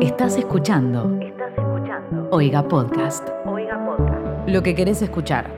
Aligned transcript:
Estás 0.00 0.36
escuchando. 0.38 1.20
Estás 1.20 1.52
escuchando. 1.52 2.28
Oiga 2.32 2.66
Podcast. 2.66 3.28
Oiga 3.44 3.84
Podcast. 3.84 4.48
Lo 4.48 4.62
que 4.62 4.74
querés 4.74 5.02
escuchar. 5.02 5.50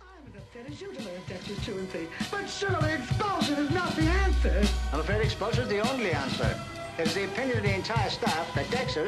I'm 0.00 0.24
as 0.26 0.34
upset 0.34 0.66
as 0.70 0.80
you 0.80 0.92
to 0.92 1.02
learn 1.02 1.20
Sectors 1.28 1.66
2 1.66 1.72
and 1.78 1.88
3. 1.90 2.08
But 2.30 2.48
surely 2.48 2.92
expulsion 2.94 3.58
is 3.58 3.70
not 3.70 3.94
the 3.96 4.08
answer. 4.24 4.62
I'm 4.92 5.00
afraid 5.00 5.20
expulsion 5.20 5.64
is 5.64 5.68
the 5.68 5.80
only 5.92 6.12
answer. 6.12 6.75
The 6.96 7.26
opinion 7.26 7.58
of 7.58 7.62
the 7.62 7.74
entire 7.74 8.08
staff 8.08 8.54
Dexter. 8.70 9.04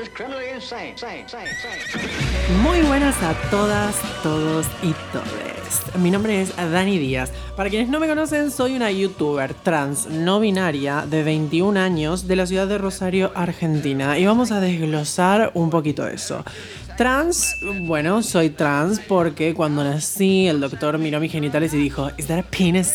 Muy 2.62 2.82
buenas 2.82 3.22
a 3.22 3.32
todas, 3.50 3.96
todos 4.22 4.66
y 4.82 4.92
todes. 5.10 5.96
Mi 5.96 6.10
nombre 6.10 6.42
es 6.42 6.54
Dani 6.54 6.98
Díaz. 6.98 7.32
Para 7.56 7.70
quienes 7.70 7.88
no 7.88 7.98
me 7.98 8.06
conocen, 8.06 8.50
soy 8.50 8.76
una 8.76 8.90
youtuber 8.90 9.54
trans 9.54 10.06
no 10.06 10.38
binaria 10.38 11.06
de 11.08 11.22
21 11.22 11.80
años 11.80 12.28
de 12.28 12.36
la 12.36 12.46
ciudad 12.46 12.66
de 12.66 12.76
Rosario, 12.76 13.32
Argentina. 13.34 14.18
Y 14.18 14.26
vamos 14.26 14.52
a 14.52 14.60
desglosar 14.60 15.52
un 15.54 15.70
poquito 15.70 16.06
eso. 16.06 16.44
Trans, 16.98 17.56
bueno, 17.80 18.22
soy 18.22 18.50
trans 18.50 19.00
porque 19.00 19.54
cuando 19.54 19.82
nací 19.82 20.46
el 20.46 20.60
doctor 20.60 20.98
miró 20.98 21.20
mis 21.20 21.32
genitales 21.32 21.72
y 21.72 21.78
dijo, 21.78 22.10
¿Is 22.18 22.26
that 22.26 22.40
a 22.40 22.42
penis? 22.42 22.94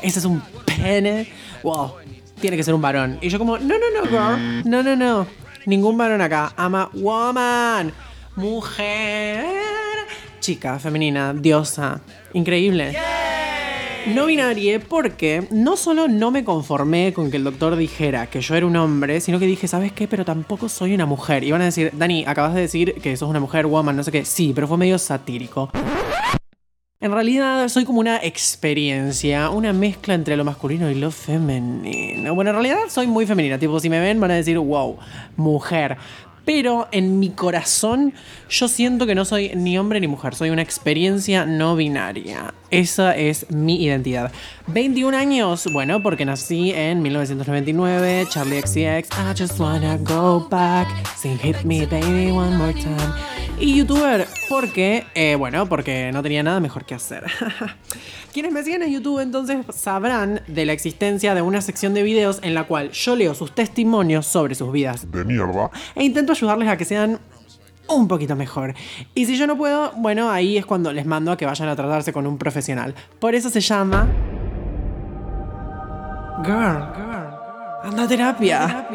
¿Ese 0.00 0.20
es 0.20 0.24
un 0.24 0.40
pene? 0.64 1.26
Wow, 1.64 1.94
tiene 2.40 2.56
que 2.56 2.62
ser 2.62 2.74
un 2.74 2.82
varón. 2.82 3.18
Y 3.20 3.28
yo 3.28 3.38
como, 3.38 3.58
no, 3.58 3.74
no, 3.78 3.90
no, 3.94 4.08
girl. 4.08 4.62
No, 4.68 4.82
no, 4.82 4.96
no. 4.96 5.26
Ningún 5.66 5.98
varón 5.98 6.20
acá. 6.20 6.52
Ama 6.56 6.90
woman. 6.94 7.92
Mujer. 8.36 9.44
Chica, 10.40 10.78
femenina, 10.78 11.34
diosa. 11.34 12.00
Increíble. 12.32 12.96
No 14.14 14.26
binarie 14.26 14.80
porque 14.80 15.46
no 15.50 15.76
solo 15.76 16.08
no 16.08 16.30
me 16.30 16.42
conformé 16.44 17.12
con 17.12 17.30
que 17.30 17.36
el 17.36 17.44
doctor 17.44 17.76
dijera 17.76 18.26
que 18.28 18.40
yo 18.40 18.54
era 18.54 18.64
un 18.64 18.76
hombre, 18.76 19.20
sino 19.20 19.38
que 19.38 19.44
dije, 19.44 19.68
¿sabes 19.68 19.92
qué? 19.92 20.08
Pero 20.08 20.24
tampoco 20.24 20.68
soy 20.68 20.94
una 20.94 21.04
mujer. 21.04 21.44
Y 21.44 21.50
van 21.50 21.60
a 21.60 21.66
decir, 21.66 21.90
Dani, 21.92 22.24
acabas 22.26 22.54
de 22.54 22.62
decir 22.62 22.94
que 23.02 23.16
sos 23.16 23.28
una 23.28 23.40
mujer, 23.40 23.66
woman, 23.66 23.96
no 23.96 24.02
sé 24.02 24.12
qué. 24.12 24.24
Sí, 24.24 24.52
pero 24.54 24.66
fue 24.66 24.78
medio 24.78 24.98
satírico. 24.98 25.70
En 27.00 27.12
realidad 27.12 27.68
soy 27.68 27.84
como 27.84 28.00
una 28.00 28.16
experiencia, 28.16 29.50
una 29.50 29.72
mezcla 29.72 30.14
entre 30.14 30.36
lo 30.36 30.42
masculino 30.42 30.90
y 30.90 30.96
lo 30.96 31.12
femenino. 31.12 32.34
Bueno, 32.34 32.50
en 32.50 32.56
realidad 32.56 32.78
soy 32.88 33.06
muy 33.06 33.24
femenina, 33.24 33.56
tipo 33.56 33.78
si 33.78 33.88
me 33.88 34.00
ven 34.00 34.18
van 34.18 34.32
a 34.32 34.34
decir, 34.34 34.58
wow, 34.58 34.98
mujer. 35.36 35.96
Pero 36.44 36.88
en 36.90 37.20
mi 37.20 37.30
corazón 37.30 38.14
yo 38.50 38.66
siento 38.66 39.06
que 39.06 39.14
no 39.14 39.24
soy 39.24 39.52
ni 39.54 39.78
hombre 39.78 40.00
ni 40.00 40.08
mujer, 40.08 40.34
soy 40.34 40.50
una 40.50 40.62
experiencia 40.62 41.46
no 41.46 41.76
binaria. 41.76 42.52
Esa 42.70 43.16
es 43.16 43.50
mi 43.50 43.82
identidad. 43.82 44.30
21 44.66 45.16
años, 45.16 45.66
bueno, 45.72 46.02
porque 46.02 46.26
nací 46.26 46.72
en 46.72 47.00
1999, 47.00 48.26
Charlie 48.28 48.60
XCX, 48.60 49.08
I 49.18 49.34
just 49.38 49.58
wanna 49.58 49.96
go 49.98 50.46
back, 50.50 50.88
sing 51.16 51.38
hit 51.38 51.64
me 51.64 51.86
baby 51.86 52.30
one 52.30 52.56
more 52.56 52.74
time. 52.74 53.38
Y 53.60 53.76
youtuber, 53.76 54.28
porque, 54.48 55.04
eh, 55.14 55.34
bueno, 55.34 55.68
porque 55.68 56.12
no 56.12 56.22
tenía 56.22 56.42
nada 56.42 56.60
mejor 56.60 56.84
que 56.84 56.94
hacer. 56.94 57.24
Quienes 58.32 58.52
me 58.52 58.62
siguen 58.62 58.82
en 58.82 58.92
YouTube 58.92 59.20
entonces 59.20 59.64
sabrán 59.74 60.42
de 60.46 60.64
la 60.64 60.72
existencia 60.72 61.34
de 61.34 61.42
una 61.42 61.60
sección 61.60 61.94
de 61.94 62.02
videos 62.02 62.38
en 62.42 62.54
la 62.54 62.64
cual 62.64 62.92
yo 62.92 63.16
leo 63.16 63.34
sus 63.34 63.52
testimonios 63.52 64.26
sobre 64.26 64.54
sus 64.54 64.70
vidas 64.70 65.10
de 65.10 65.24
mierda. 65.24 65.70
e 65.96 66.04
intento 66.04 66.32
ayudarles 66.32 66.68
a 66.68 66.76
que 66.76 66.84
sean 66.84 67.18
un 67.88 68.08
poquito 68.08 68.36
mejor. 68.36 68.74
Y 69.14 69.26
si 69.26 69.36
yo 69.36 69.46
no 69.46 69.56
puedo, 69.56 69.92
bueno, 69.96 70.30
ahí 70.30 70.56
es 70.56 70.66
cuando 70.66 70.92
les 70.92 71.06
mando 71.06 71.32
a 71.32 71.36
que 71.36 71.46
vayan 71.46 71.68
a 71.68 71.76
tratarse 71.76 72.12
con 72.12 72.26
un 72.26 72.38
profesional. 72.38 72.94
Por 73.18 73.34
eso 73.34 73.50
se 73.50 73.60
llama... 73.60 74.08
Girl, 76.44 76.92
girl, 76.94 77.34
anda 77.82 78.04
a 78.04 78.08
terapia. 78.08 78.88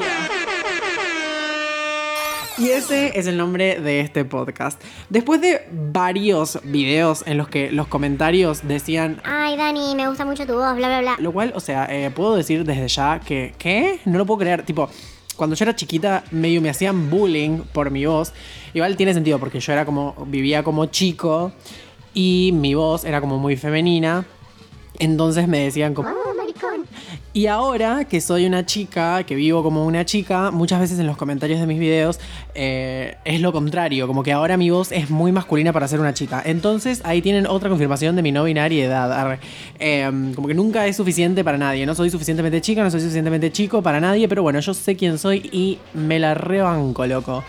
Y 2.58 2.70
ese 2.70 3.18
es 3.18 3.26
el 3.26 3.36
nombre 3.36 3.80
de 3.82 4.00
este 4.00 4.26
podcast. 4.26 4.80
Después 5.10 5.42
de 5.42 5.68
varios 5.72 6.60
videos 6.64 7.24
en 7.26 7.38
los 7.38 7.50
que 7.50 7.72
los 7.72 7.88
comentarios 7.88 8.68
decían 8.68 9.20
Ay, 9.24 9.58
Dani, 9.58 9.96
me 9.96 10.08
gusta 10.08 10.24
mucho 10.24 10.46
tu 10.46 10.54
voz, 10.54 10.76
bla, 10.76 10.88
bla, 10.88 11.02
bla. 11.02 11.16
lo 11.20 11.32
cual, 11.34 11.52
o 11.56 11.60
sea, 11.60 11.88
eh, 11.90 12.12
puedo 12.12 12.36
decir 12.36 12.64
desde 12.64 12.88
ya 12.88 13.20
que, 13.20 13.56
¿qué? 13.58 14.00
No 14.06 14.20
lo 14.20 14.26
puedo 14.26 14.40
creer. 14.40 14.64
Tipo, 14.64 14.88
cuando 15.36 15.56
yo 15.56 15.64
era 15.66 15.76
chiquita, 15.76 16.24
medio 16.32 16.62
me 16.62 16.70
hacían 16.70 17.10
bullying 17.10 17.60
por 17.72 17.92
mi 17.92 18.06
voz. 18.06 18.34
Igual 18.74 18.96
tiene 18.96 19.14
sentido 19.14 19.40
porque 19.40 19.60
yo 19.60 19.74
era 19.74 19.86
como, 19.86 20.16
vivía 20.28 20.64
como 20.64 20.86
chico 20.88 21.52
y 22.14 22.52
mi 22.54 22.74
voz 22.74 23.04
era 23.04 23.22
como 23.22 23.38
muy 23.38 23.56
femenina. 23.58 24.26
Entonces 25.00 25.48
me 25.48 25.60
decían 25.60 25.94
como... 25.94 26.23
Y 27.36 27.48
ahora 27.48 28.06
que 28.06 28.22
soy 28.22 28.46
una 28.46 28.64
chica, 28.64 29.24
que 29.24 29.34
vivo 29.34 29.64
como 29.64 29.88
una 29.88 30.06
chica, 30.06 30.52
muchas 30.52 30.80
veces 30.80 31.00
en 31.00 31.08
los 31.08 31.18
comentarios 31.18 31.60
de 31.60 31.66
mis 31.66 31.80
videos 31.80 32.20
eh, 32.54 33.18
es 33.26 33.42
lo 33.42 33.52
contrario, 33.52 34.06
como 34.06 34.22
que 34.22 34.32
ahora 34.32 34.56
mi 34.56 34.70
voz 34.70 34.92
es 34.92 35.10
muy 35.10 35.32
masculina 35.32 35.74
para 35.74 35.88
ser 35.88 36.00
una 36.00 36.14
chica. 36.14 36.44
Entonces 36.46 37.02
ahí 37.04 37.24
tienen 37.24 37.48
otra 37.48 37.70
confirmación 37.70 38.16
de 38.16 38.22
mi 38.22 38.32
no 38.32 38.44
binariedad. 38.44 39.40
Eh, 39.80 40.32
como 40.36 40.48
que 40.48 40.54
nunca 40.54 40.86
es 40.86 40.96
suficiente 40.96 41.44
para 41.44 41.58
nadie. 41.58 41.88
No 41.88 41.96
soy 41.96 42.12
suficientemente 42.12 42.62
chica, 42.62 42.84
no 42.84 42.92
soy 42.92 43.00
suficientemente 43.00 43.52
chico 43.52 43.82
para 43.82 44.00
nadie, 44.00 44.28
pero 44.28 44.44
bueno, 44.44 44.60
yo 44.60 44.76
sé 44.76 44.96
quién 44.96 45.18
soy 45.18 45.50
y 45.52 45.80
me 45.96 46.20
la 46.20 46.36
rebanco, 46.36 47.08
loco. 47.08 47.44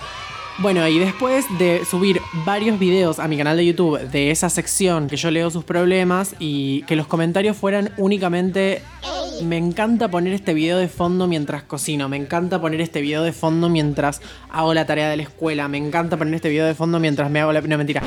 Bueno, 0.61 0.87
y 0.87 0.99
después 1.01 1.45
de 1.59 1.85
subir 1.85 2.21
varios 2.47 2.79
videos 2.79 3.19
a 3.19 3.27
mi 3.27 3.37
canal 3.37 3.57
de 3.57 3.67
YouTube 3.67 3.99
de 3.99 4.31
esa 4.31 4.49
sección 4.49 5.09
que 5.09 5.17
yo 5.17 5.33
leo 5.33 5.51
sus 5.51 5.65
problemas 5.65 6.37
y 6.39 6.83
que 6.85 6.95
los 6.95 7.09
comentarios 7.09 7.57
fueran 7.57 7.91
únicamente 7.97 8.81
me 9.43 9.57
encanta 9.57 10.11
poner 10.11 10.33
este 10.33 10.55
video 10.55 10.79
de 10.79 10.89
fondo 10.89 11.27
mientras 11.27 11.63
cocino, 11.63 12.09
me 12.09 12.17
encanta 12.17 12.61
poner 12.61 12.81
este 12.81 13.01
video 13.01 13.23
de 13.23 13.33
fondo 13.33 13.69
mientras 13.69 14.21
hago 14.51 14.75
la 14.75 14.87
tarea 14.87 15.09
de 15.09 15.17
la 15.17 15.25
escuela, 15.25 15.69
me 15.69 15.79
encanta 15.79 16.17
poner 16.17 16.35
este 16.35 16.49
video 16.49 16.67
de 16.67 16.75
fondo 16.75 17.01
mientras 17.01 17.31
me 17.31 17.41
hago 17.41 17.53
la... 17.53 17.61
No, 17.61 17.79
mentira. 17.79 18.03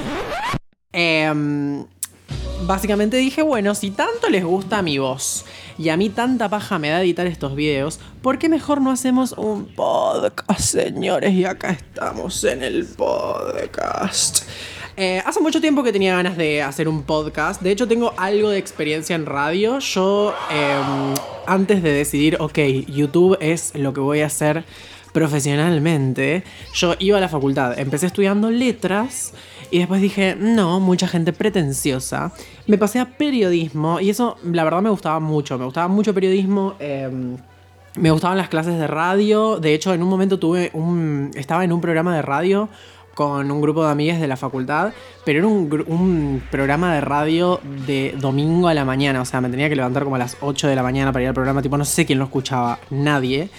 Em, 0.93 1.85
básicamente 2.65 3.17
dije, 3.17 3.41
bueno, 3.41 3.75
si 3.75 3.91
tanto 3.91 4.29
les 4.29 4.43
gusta 4.43 4.81
mi 4.81 4.97
voz 4.97 5.45
y 5.77 5.89
a 5.89 5.97
mí 5.97 6.09
tanta 6.09 6.49
paja 6.49 6.79
me 6.79 6.89
da 6.89 7.01
editar 7.01 7.27
estos 7.27 7.55
videos, 7.55 7.99
¿por 8.21 8.39
qué 8.39 8.49
mejor 8.49 8.81
no 8.81 8.91
hacemos 8.91 9.33
un 9.33 9.67
podcast, 9.67 10.61
señores? 10.61 11.33
Y 11.33 11.45
acá 11.45 11.71
estamos 11.71 12.43
en 12.43 12.63
el 12.63 12.85
podcast. 12.85 14.43
Eh, 14.99 15.21
hace 15.23 15.39
mucho 15.41 15.61
tiempo 15.61 15.83
que 15.83 15.93
tenía 15.93 16.15
ganas 16.15 16.37
de 16.37 16.63
hacer 16.63 16.89
un 16.89 17.03
podcast. 17.03 17.61
De 17.61 17.69
hecho, 17.69 17.87
tengo 17.87 18.15
algo 18.17 18.49
de 18.49 18.57
experiencia 18.57 19.15
en 19.15 19.27
radio. 19.27 19.77
Yo, 19.77 20.33
em, 20.49 21.13
antes 21.45 21.83
de 21.83 21.91
decidir, 21.91 22.37
ok, 22.39 22.57
YouTube 22.87 23.37
es 23.39 23.75
lo 23.75 23.93
que 23.93 23.99
voy 23.99 24.21
a 24.21 24.25
hacer 24.25 24.65
profesionalmente, 25.13 26.43
yo 26.73 26.95
iba 26.97 27.19
a 27.19 27.21
la 27.21 27.29
facultad. 27.29 27.77
Empecé 27.77 28.07
estudiando 28.07 28.49
letras 28.49 29.35
y 29.69 29.77
después 29.77 30.01
dije, 30.01 30.35
no, 30.35 30.79
mucha 30.79 31.07
gente 31.07 31.31
pretenciosa. 31.31 32.31
Me 32.65 32.79
pasé 32.79 32.99
a 32.99 33.05
periodismo 33.05 33.99
y 33.99 34.09
eso, 34.09 34.37
la 34.43 34.63
verdad, 34.63 34.81
me 34.81 34.89
gustaba 34.89 35.19
mucho. 35.19 35.59
Me 35.59 35.65
gustaba 35.65 35.87
mucho 35.87 36.11
periodismo. 36.11 36.73
em, 36.79 37.37
me 37.97 38.11
gustaban 38.11 38.37
las 38.37 38.49
clases 38.49 38.77
de 38.77 38.87
radio. 38.87 39.59
De 39.59 39.73
hecho, 39.73 39.93
en 39.93 40.03
un 40.03 40.09
momento 40.09 40.37
tuve 40.39 40.69
un. 40.73 41.31
Estaba 41.35 41.63
en 41.63 41.71
un 41.71 41.81
programa 41.81 42.15
de 42.15 42.21
radio 42.21 42.69
con 43.17 43.49
un 43.49 43.61
grupo 43.61 43.83
de 43.83 43.89
amigas 43.89 44.21
de 44.21 44.27
la 44.27 44.37
facultad, 44.37 44.93
pero 45.25 45.39
era 45.39 45.47
un, 45.47 45.85
un 45.87 46.43
programa 46.51 46.93
de 46.93 47.01
radio 47.01 47.59
de 47.87 48.13
domingo 48.19 48.67
a 48.67 48.75
la 48.75 48.85
mañana. 48.85 49.19
O 49.21 49.25
sea, 49.25 49.41
me 49.41 49.49
tenía 49.49 49.69
que 49.69 49.75
levantar 49.75 50.03
como 50.03 50.17
a 50.17 50.19
las 50.19 50.37
8 50.39 50.67
de 50.67 50.75
la 50.75 50.83
mañana 50.83 51.11
para 51.11 51.23
ir 51.23 51.29
al 51.29 51.33
programa. 51.33 51.63
Tipo, 51.63 51.79
no 51.79 51.85
sé 51.85 52.05
quién 52.05 52.19
lo 52.19 52.25
escuchaba, 52.25 52.77
nadie. 52.91 53.49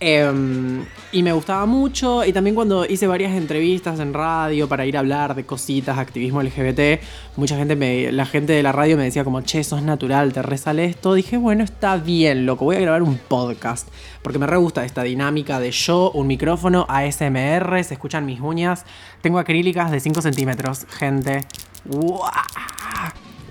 Em, 0.00 0.84
y 1.12 1.22
me 1.22 1.32
gustaba 1.32 1.66
mucho. 1.66 2.24
Y 2.24 2.32
también 2.32 2.54
cuando 2.54 2.84
hice 2.84 3.06
varias 3.06 3.32
entrevistas 3.32 4.00
en 4.00 4.12
radio 4.12 4.68
para 4.68 4.84
ir 4.86 4.96
a 4.96 5.00
hablar 5.00 5.34
de 5.34 5.46
cositas, 5.46 5.98
activismo 5.98 6.42
LGBT, 6.42 7.00
mucha 7.36 7.56
gente 7.56 7.76
me, 7.76 8.12
la 8.12 8.26
gente 8.26 8.52
de 8.52 8.62
la 8.62 8.72
radio 8.72 8.96
me 8.96 9.04
decía 9.04 9.24
como, 9.24 9.40
che, 9.42 9.62
sos 9.64 9.82
natural, 9.82 10.32
te 10.32 10.42
resale 10.42 10.84
esto. 10.84 11.14
Dije, 11.14 11.36
bueno, 11.36 11.64
está 11.64 11.96
bien, 11.96 12.44
loco, 12.46 12.64
voy 12.64 12.76
a 12.76 12.80
grabar 12.80 13.02
un 13.02 13.18
podcast. 13.18 13.88
Porque 14.22 14.38
me 14.38 14.46
re 14.46 14.56
gusta 14.56 14.84
esta 14.84 15.02
dinámica 15.02 15.60
de 15.60 15.70
yo, 15.70 16.10
un 16.12 16.26
micrófono, 16.26 16.86
ASMR, 16.88 17.82
se 17.84 17.94
escuchan 17.94 18.26
mis 18.26 18.40
uñas. 18.40 18.84
Tengo 19.22 19.38
acrílicas 19.38 19.90
de 19.90 20.00
5 20.00 20.22
centímetros, 20.22 20.86
gente. 20.90 21.46
¡Guau! 21.84 22.20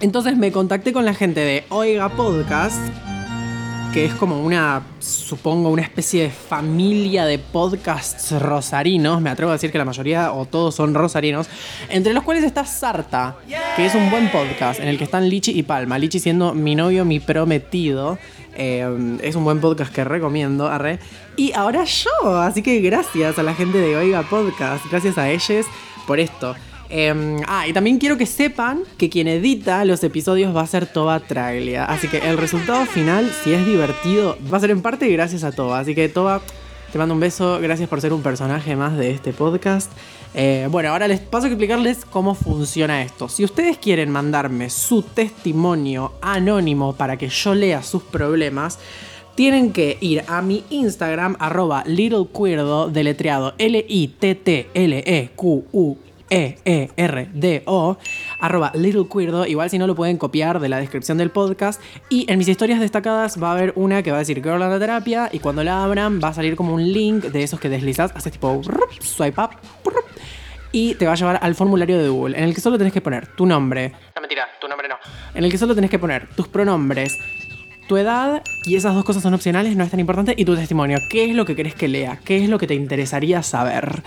Entonces 0.01 0.35
me 0.35 0.51
contacté 0.51 0.91
con 0.91 1.05
la 1.05 1.13
gente 1.13 1.39
de 1.39 1.63
Oiga 1.69 2.09
Podcast 2.09 2.79
que 3.93 4.05
es 4.05 4.15
como 4.15 4.41
una, 4.41 4.81
supongo, 4.97 5.69
una 5.69 5.83
especie 5.83 6.23
de 6.23 6.29
familia 6.31 7.25
de 7.25 7.37
podcasts 7.37 8.31
rosarinos, 8.41 9.21
me 9.21 9.29
atrevo 9.29 9.51
a 9.51 9.53
decir 9.53 9.71
que 9.71 9.77
la 9.77 9.85
mayoría 9.85 10.33
o 10.33 10.47
todos 10.47 10.73
son 10.73 10.95
rosarinos, 10.95 11.47
entre 11.89 12.11
los 12.11 12.23
cuales 12.23 12.43
está 12.43 12.65
Sarta, 12.65 13.35
que 13.75 13.85
es 13.85 13.93
un 13.93 14.09
buen 14.09 14.31
podcast 14.31 14.79
en 14.79 14.87
el 14.87 14.97
que 14.97 15.03
están 15.03 15.29
Lichi 15.29 15.51
y 15.51 15.61
Palma, 15.61 15.99
Lichi 15.99 16.19
siendo 16.19 16.55
mi 16.55 16.73
novio, 16.73 17.05
mi 17.05 17.19
prometido, 17.19 18.17
eh, 18.55 19.19
es 19.21 19.35
un 19.35 19.43
buen 19.43 19.61
podcast 19.61 19.93
que 19.93 20.03
recomiendo, 20.03 20.67
arre. 20.67 20.97
Y 21.35 21.53
ahora 21.53 21.83
yo, 21.83 22.37
así 22.41 22.63
que 22.63 22.81
gracias 22.81 23.37
a 23.37 23.43
la 23.43 23.53
gente 23.53 23.77
de 23.77 23.95
Oiga 23.95 24.23
Podcast, 24.23 24.85
gracias 24.89 25.19
a 25.19 25.29
ellos 25.29 25.67
por 26.07 26.19
esto. 26.19 26.55
Eh, 26.89 27.41
ah, 27.47 27.67
y 27.67 27.73
también 27.73 27.97
quiero 27.97 28.17
que 28.17 28.25
sepan 28.25 28.83
que 28.97 29.09
quien 29.09 29.27
edita 29.27 29.83
los 29.85 30.03
episodios 30.03 30.55
va 30.55 30.61
a 30.61 30.67
ser 30.67 30.85
Toba 30.85 31.19
Traglia. 31.19 31.85
Así 31.85 32.07
que 32.07 32.17
el 32.19 32.37
resultado 32.37 32.85
final, 32.85 33.31
si 33.43 33.53
es 33.53 33.65
divertido, 33.65 34.37
va 34.51 34.57
a 34.57 34.61
ser 34.61 34.71
en 34.71 34.81
parte 34.81 35.07
gracias 35.09 35.43
a 35.43 35.51
Toba. 35.51 35.79
Así 35.79 35.95
que 35.95 36.09
Toba, 36.09 36.41
te 36.91 36.97
mando 36.97 37.13
un 37.13 37.19
beso. 37.19 37.59
Gracias 37.59 37.89
por 37.89 38.01
ser 38.01 38.13
un 38.13 38.21
personaje 38.21 38.75
más 38.75 38.97
de 38.97 39.11
este 39.11 39.33
podcast. 39.33 39.91
Eh, 40.35 40.67
bueno, 40.69 40.89
ahora 40.89 41.07
les 41.07 41.19
paso 41.19 41.45
a 41.45 41.49
explicarles 41.49 42.05
cómo 42.05 42.35
funciona 42.35 43.01
esto. 43.03 43.29
Si 43.29 43.43
ustedes 43.43 43.77
quieren 43.77 44.09
mandarme 44.09 44.69
su 44.69 45.03
testimonio 45.03 46.13
anónimo 46.21 46.93
para 46.93 47.17
que 47.17 47.29
yo 47.29 47.53
lea 47.55 47.83
sus 47.83 48.03
problemas, 48.03 48.79
tienen 49.35 49.73
que 49.73 49.97
ir 50.01 50.23
a 50.27 50.41
mi 50.41 50.63
Instagram, 50.69 51.35
arroba 51.39 51.83
littlequeerdo, 51.85 52.89
deletreado 52.89 53.55
L-I-T-T-L-E-Q-U. 56.33 56.53
E-E-R-D-O, 56.65 57.97
arroba 58.39 58.71
Little 58.73 59.05
Queerdo. 59.11 59.45
Igual 59.45 59.69
si 59.69 59.77
no 59.77 59.87
lo 59.87 59.95
pueden 59.95 60.17
copiar 60.17 60.59
de 60.59 60.69
la 60.69 60.79
descripción 60.79 61.17
del 61.17 61.29
podcast. 61.29 61.81
Y 62.09 62.25
en 62.31 62.39
mis 62.39 62.47
historias 62.47 62.79
destacadas 62.79 63.41
va 63.41 63.49
a 63.49 63.51
haber 63.53 63.73
una 63.75 64.01
que 64.01 64.11
va 64.11 64.17
a 64.17 64.19
decir 64.19 64.41
Girl 64.41 64.61
on 64.61 64.71
the 64.71 64.79
Terapia. 64.79 65.29
Y 65.31 65.39
cuando 65.39 65.63
la 65.63 65.83
abran 65.83 66.19
va 66.23 66.29
a 66.29 66.33
salir 66.33 66.55
como 66.55 66.73
un 66.73 66.91
link 66.91 67.25
de 67.25 67.43
esos 67.43 67.59
que 67.59 67.69
deslizas, 67.69 68.11
haces 68.15 68.33
tipo 68.33 68.61
swipe 68.99 69.39
up. 69.41 69.51
Y 70.71 70.95
te 70.95 71.05
va 71.05 71.11
a 71.11 71.15
llevar 71.15 71.39
al 71.41 71.53
formulario 71.53 72.01
de 72.01 72.09
Google, 72.09 72.35
en 72.35 72.45
el 72.45 72.55
que 72.55 72.61
solo 72.61 72.79
tenés 72.79 72.93
que 72.93 73.01
poner 73.01 73.27
tu 73.27 73.45
nombre. 73.45 73.93
No, 74.15 74.21
mentira, 74.21 74.47
tu 74.59 74.67
nombre 74.67 74.87
no. 74.87 74.95
En 75.35 75.43
el 75.43 75.51
que 75.51 75.59
solo 75.59 75.75
tenés 75.75 75.91
que 75.91 75.99
poner 75.99 76.27
tus 76.35 76.47
pronombres, 76.47 77.19
tu 77.87 77.95
edad, 77.95 78.41
y 78.65 78.75
esas 78.75 78.95
dos 78.95 79.03
cosas 79.03 79.21
son 79.21 79.35
opcionales, 79.35 79.75
no 79.75 79.83
es 79.83 79.91
tan 79.91 79.99
importante, 79.99 80.33
y 80.35 80.45
tu 80.45 80.55
testimonio. 80.55 80.97
¿Qué 81.11 81.29
es 81.29 81.35
lo 81.35 81.45
que 81.45 81.55
querés 81.55 81.75
que 81.75 81.87
lea? 81.87 82.19
¿Qué 82.25 82.43
es 82.43 82.49
lo 82.49 82.57
que 82.57 82.65
te 82.65 82.73
interesaría 82.73 83.43
saber? 83.43 84.01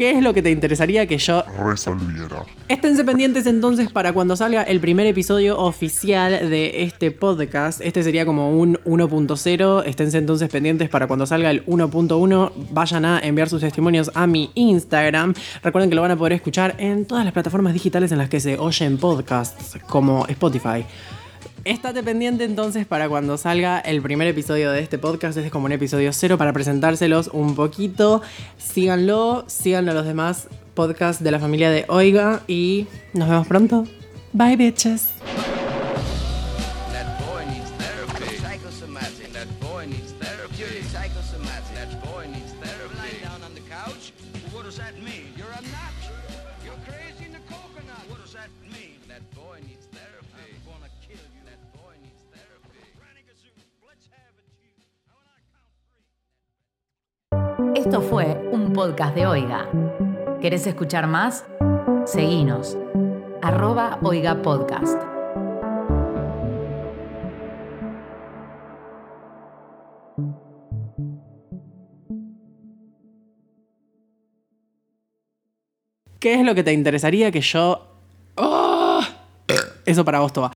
¿Qué 0.00 0.12
es 0.12 0.22
lo 0.22 0.32
que 0.32 0.40
te 0.40 0.50
interesaría 0.50 1.06
que 1.06 1.18
yo 1.18 1.44
resolviera. 1.62 2.46
Esténse 2.68 3.04
pendientes 3.04 3.44
entonces 3.44 3.92
para 3.92 4.14
cuando 4.14 4.34
salga 4.34 4.62
el 4.62 4.80
primer 4.80 5.06
episodio 5.06 5.58
oficial 5.58 6.48
de 6.48 6.84
este 6.84 7.10
podcast. 7.10 7.82
Este 7.82 8.02
sería 8.02 8.24
como 8.24 8.58
un 8.58 8.78
1.0. 8.86 9.84
Esténse 9.84 10.16
entonces 10.16 10.48
pendientes 10.48 10.88
para 10.88 11.06
cuando 11.06 11.26
salga 11.26 11.50
el 11.50 11.66
1.1. 11.66 12.50
Vayan 12.70 13.04
a 13.04 13.20
enviar 13.20 13.50
sus 13.50 13.60
testimonios 13.60 14.10
a 14.14 14.26
mi 14.26 14.50
Instagram. 14.54 15.34
Recuerden 15.62 15.90
que 15.90 15.96
lo 15.96 16.00
van 16.00 16.12
a 16.12 16.16
poder 16.16 16.32
escuchar 16.32 16.76
en 16.78 17.04
todas 17.04 17.26
las 17.26 17.34
plataformas 17.34 17.74
digitales 17.74 18.10
en 18.10 18.16
las 18.16 18.30
que 18.30 18.40
se 18.40 18.56
oyen 18.56 18.96
podcasts, 18.96 19.76
como 19.86 20.24
Spotify. 20.28 20.86
Estate 21.64 22.02
pendiente 22.02 22.44
entonces 22.44 22.86
para 22.86 23.08
cuando 23.08 23.36
salga 23.36 23.80
el 23.80 24.00
primer 24.00 24.26
episodio 24.28 24.72
de 24.72 24.80
este 24.80 24.98
podcast. 24.98 25.36
Este 25.36 25.46
es 25.46 25.52
como 25.52 25.66
un 25.66 25.72
episodio 25.72 26.10
cero 26.12 26.38
para 26.38 26.54
presentárselos 26.54 27.28
un 27.32 27.54
poquito. 27.54 28.22
Síganlo, 28.56 29.44
síganlo 29.46 29.90
a 29.90 29.94
los 29.94 30.06
demás 30.06 30.48
podcasts 30.74 31.22
de 31.22 31.30
la 31.30 31.38
familia 31.38 31.70
de 31.70 31.84
Oiga 31.88 32.42
y 32.46 32.86
nos 33.12 33.28
vemos 33.28 33.46
pronto. 33.46 33.86
Bye 34.32 34.56
bitches. 34.56 35.08
That 49.10 49.22
boy 49.34 49.58
needs 49.66 49.89
Esto 57.80 58.02
fue 58.02 58.38
un 58.52 58.74
podcast 58.74 59.14
de 59.14 59.26
Oiga. 59.26 59.66
¿Querés 60.42 60.66
escuchar 60.66 61.06
más? 61.06 61.46
Seguinos. 62.04 62.76
Arroba 63.40 63.98
Oiga 64.02 64.42
Podcast. 64.42 65.00
¿Qué 76.20 76.34
es 76.34 76.44
lo 76.44 76.54
que 76.54 76.62
te 76.62 76.74
interesaría 76.74 77.32
que 77.32 77.40
yo... 77.40 77.96
¡Ah! 78.36 79.08
Eso 79.86 80.04
para 80.04 80.20
vos, 80.20 80.34
Toba. 80.34 80.52